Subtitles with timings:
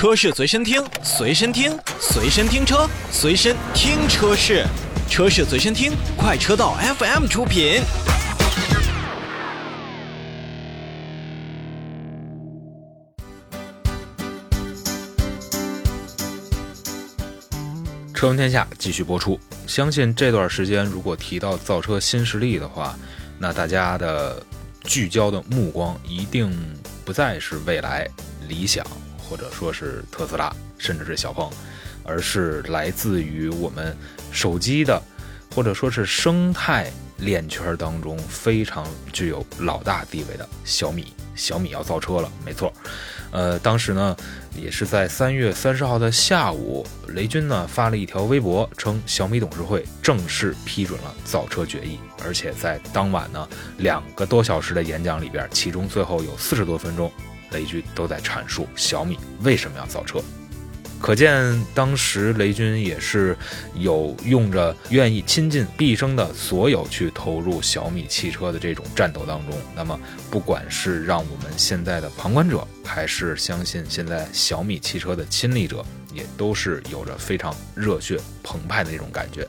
[0.00, 4.64] 车市随身听，随身听，随身听车，随身听车市，
[5.10, 7.82] 车市随身听，快车道 FM 出品。
[18.14, 19.38] 车闻天下继续播出。
[19.66, 22.98] 相信这段时间，如果提到造车新势力的话，
[23.38, 24.42] 那大家的
[24.84, 26.50] 聚焦的目光一定
[27.04, 28.08] 不再是未来、
[28.48, 28.82] 理想，
[29.30, 31.48] 或者说是特斯拉，甚至是小鹏，
[32.02, 33.96] 而是来自于我们
[34.32, 35.00] 手机的，
[35.54, 41.14] 或者说是生态链圈当中非常具有老大地位的小米。
[41.36, 42.70] 小米要造车了，没错。
[43.30, 44.14] 呃，当时呢，
[44.54, 57.10] 也是在三月三十号的下午，雷军呢发了一条微博，称小米董事会正式批准了造车决议，而且在当晚呢两个多小时的演讲里边，其中最后有四十多分钟，
[57.52, 60.20] 雷军都在阐述小米为什么要造车。
[61.00, 63.34] 可见当时雷军也是
[63.74, 69.58] 有用着愿意倾尽毕生的所有去投入小米汽车的这种战斗当中。
[69.74, 69.98] 那么，
[70.30, 79.48] 不管是让我们现在的旁观者，还是相信现在小米汽车的亲历者，也都是有着非常热血澎湃的那种感觉。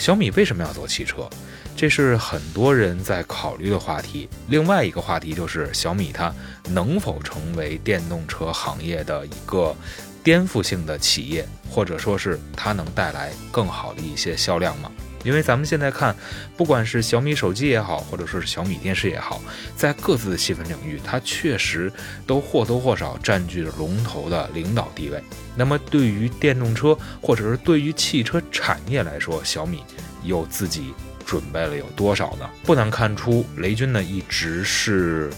[0.00, 1.28] 小米为什么要做汽车？
[1.76, 4.26] 这是很多人在考虑的话题。
[4.48, 6.34] 另外一个话题就是小米它
[6.70, 9.76] 能否成为电动车行业的一个。
[10.22, 14.92] 颠覆性的企业，或者说是它能带来更好的一些销量吗？
[15.22, 16.14] 因为咱们现在看，
[16.56, 19.40] 不管是小米手机也好，或者说是小米电视也好，
[19.76, 21.92] 在各自的细分领域，它确实
[22.26, 25.22] 都或多或少占据着龙头的领导地位。
[25.56, 29.82] 那么，对于电动车，或者是对于汽车产业来说，小米
[30.24, 30.94] 又自己
[31.26, 32.48] 准备了有多少呢？
[32.64, 35.30] 不难看出，雷军呢一直是。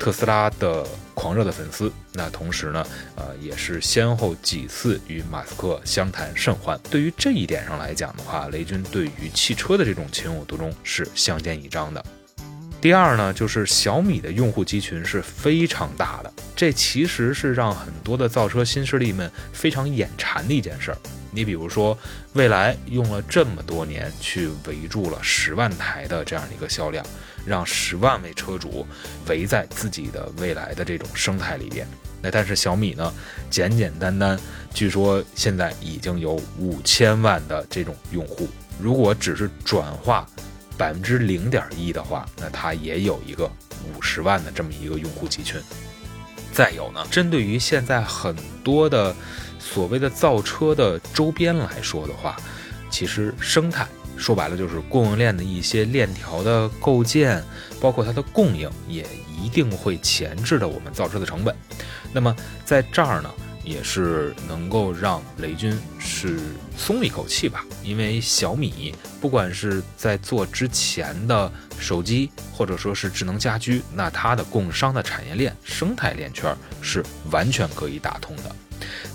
[0.00, 6.80] 特斯拉的狂热的粉丝，那同时呢，呃，也是先后几次与马斯克相谈甚欢。
[6.90, 12.02] 对于这一点上来讲的话，雷军对于汽车的这种情有独钟是相见一章的。
[12.80, 20.96] 第二呢，就是小米的用户集群是非常大的，这其实是让很多的造车新势力们非常眼馋的一件事儿。
[21.32, 21.96] 你比如说，
[22.32, 27.06] 蔚来用了这么多年去围住了十万台的这样的一个销量，
[27.46, 28.84] 让十万位车主
[29.28, 31.86] 围在自己的未来的这种生态里边。
[32.20, 33.14] 那但是小米呢，
[33.48, 34.38] 简简单单，
[34.74, 38.48] 据说现在已经有五千万的这种用户。
[38.80, 40.26] 如果只是转化
[40.76, 43.48] 百分之零点一的话，那它也有一个
[43.94, 45.60] 五十万的这么一个用户集群。
[46.52, 49.14] 再有呢，针对于现在很多的。
[49.60, 52.36] 所谓的造车的周边来说的话，
[52.90, 57.42] 其实生态说白了就是供应链的一些链条的构建，
[57.80, 59.06] 包括它的供应，也
[59.40, 61.54] 一定会前置的我们造车的成本。
[62.12, 62.34] 那么
[62.64, 63.30] 在这儿呢，
[63.64, 66.40] 也是能够让雷军是
[66.76, 78.54] 松了一口气吧，因为小米不管是在做之前的手机，或者说是智能家居，那它的供商的产业链生态链圈是完全可以打通的。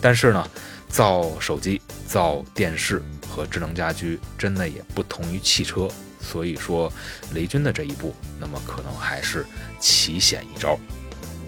[0.02, 0.48] 但是呢，
[0.88, 5.88] 造手机、造电视和智能家居，真的也不同于汽车。
[6.20, 6.92] 所以说，
[7.34, 9.46] 雷军的这一步，那么可能还是
[9.80, 10.78] 奇险一招。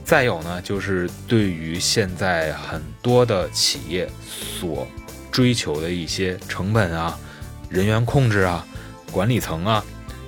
[0.06, 4.88] 再有呢，就是对于现在很多的企业所
[5.32, 7.18] 追求的一些成本啊、
[7.70, 8.66] 人员控制啊、
[9.12, 9.84] 管理层啊。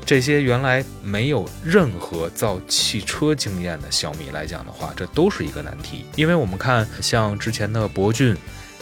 [0.09, 6.03] 这些原来没有任何造汽车经验的小米来讲的话，这都是一个难题。
[6.15, 8.35] 因为我们看，像之前的博骏，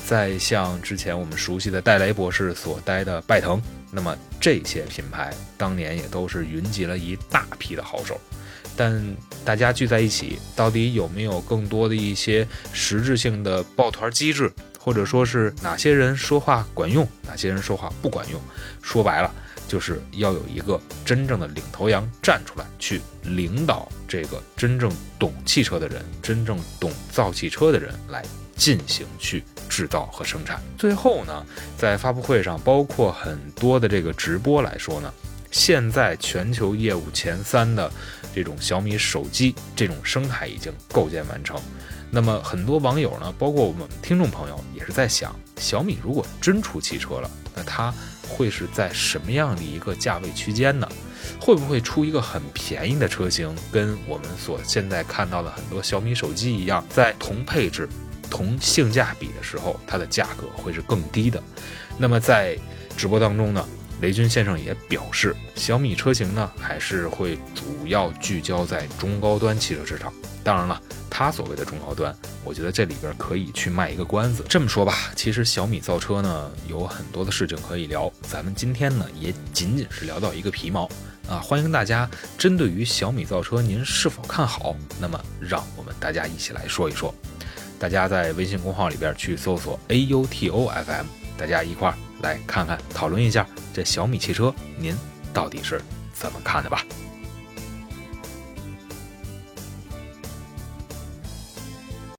[0.06, 3.62] 在像之前我们熟悉的戴雷博士所待的拜腾，
[3.92, 8.18] 那么这些品牌当年也都是云集了一大批的好手。
[8.78, 9.06] 但
[9.44, 14.50] 大家聚在一起，到底有没有更多的一些实质性的抱团机制，
[14.80, 18.40] 或者说是哪些人说话管用，哪些人说话不管用？
[18.82, 19.30] 说白了。
[19.68, 28.24] 就是要有一个真正的领头羊站出来，去领导这个真正懂汽车的人，真正懂造汽车的人来
[28.56, 30.62] 进行去制造和生产。
[30.78, 31.46] 最后呢，
[31.78, 35.14] 在发布会上，包括很多的这个直播来说呢，
[35.52, 37.92] 现在全球业务前三的
[38.34, 41.60] 这种小米手机这种生态已经构建完成。
[42.10, 47.94] 那么很多网友呢，包括我们听众朋友也是在想，小米如果真出汽车了，那它。
[48.28, 50.88] 会是在什么样的一个价位区间呢？
[51.40, 57.88] 会不会出一个很便宜的车型，跟我们所现在看到的很多小米手机一样，在同配置、
[58.30, 61.42] 同性价比的时候，它的价格会是更低的？
[61.98, 62.58] 那么在
[62.96, 63.68] 直播当中呢，
[64.02, 70.14] 雷军先生也表示，小米车型呢还是会主要聚焦在中高端汽车市场。
[70.44, 70.82] 当然了，
[71.20, 74.46] 它所谓的中高端，我觉得这里边可以去卖一个关子。
[74.48, 80.88] 这么说吧，其实小米造车呢有很多的事情可以聊，咱们今天呢也仅仅是聊到一个皮毛
[81.28, 81.40] 啊。
[81.40, 84.76] 欢迎大家针对于小米造车，您是否看好？
[85.02, 87.12] 那么让我们大家一起来说一说。
[87.80, 93.44] 大家在微信公号里边去搜索 A U T O F M，大家一块儿来看看讨论一下
[93.74, 94.96] 这小米汽车，您
[95.34, 95.82] 到底是
[96.14, 96.86] 怎么看的吧？